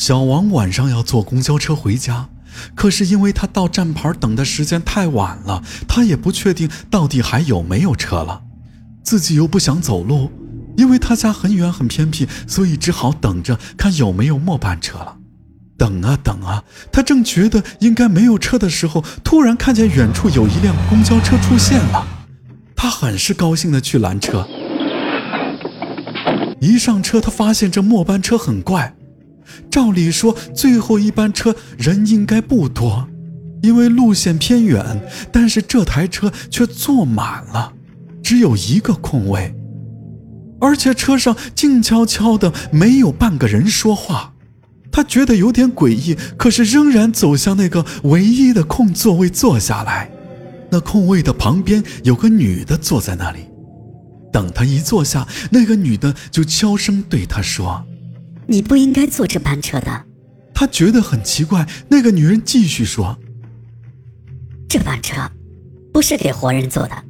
[0.00, 2.30] 小王晚上要坐公交车回家，
[2.74, 8.40] 可是因为他到站牌等的时间太晚了，他也不确定到底还有没有车了，
[9.04, 10.32] 自己又不想走路，
[10.78, 15.18] 因为他家很远很偏僻，所以只好等着看有没有末班车了。
[15.76, 22.06] 等啊等啊，他正觉得应该没有车的时候，突然看见远处有一辆公交车出现了，
[22.74, 24.48] 他很是高兴的去拦车。
[26.58, 28.94] 一上车，他发现这末班车很怪。
[29.70, 33.08] 照理说，最后一班车人应该不多，
[33.62, 35.00] 因为路线偏远。
[35.32, 37.72] 但是这台车却坐满了，
[38.22, 39.54] 只有一个空位，
[40.60, 44.34] 而且车上静悄悄的，没有半个人说话。
[44.92, 50.10] 他觉得有点诡异，可是仍然走向那个唯一的空座位坐下来。
[50.68, 53.40] 那空位的旁边有个女的坐在那里。
[54.32, 57.84] 等他一坐下，那个女的就悄声对他说
[58.50, 60.06] ：“你不应该坐这班车的。”
[60.52, 61.66] 他觉得很奇怪。
[61.88, 63.18] 那个女人继续说
[64.68, 65.30] ：“这班车
[65.92, 67.04] 不是给活人坐的。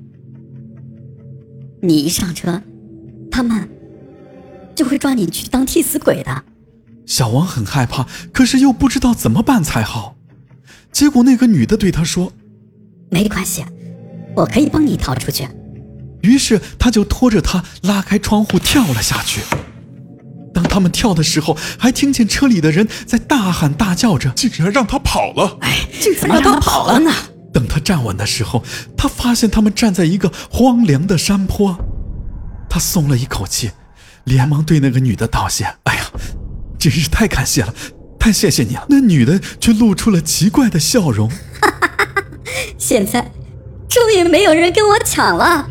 [1.83, 2.63] 你一上车，
[3.31, 3.69] 他们
[4.77, 6.45] 就会抓你去当替死鬼的。”
[7.07, 10.17] 小王很害怕，可是又不知道怎么办才好。
[10.93, 12.33] 结果那个女的对他说
[13.11, 13.65] ：“没关系，
[14.37, 15.49] 我可以帮你逃出去。”
[16.23, 19.41] 于是他就拖着他拉开窗户跳了下去。
[20.53, 25.59] 当他们跳的时候，还听见车里的人在大喊大叫着：“竟然让他跑了！
[25.61, 27.13] 哎，竟然让他跑了呢？”
[27.53, 28.63] 等他站稳的时候，
[28.97, 31.77] 他发现他们站在一个荒凉的山坡。
[32.69, 33.71] 他松了一口气，
[34.25, 36.05] 连忙对那个女的道谢：“哎呀，
[36.79, 37.75] 真是太感谢了，
[38.19, 41.29] 太谢谢你了。”那女的却露出了奇怪的笑容
[41.61, 42.23] ：“哈 哈
[42.79, 43.33] 现在
[43.89, 45.69] 终于没有人跟我抢了。”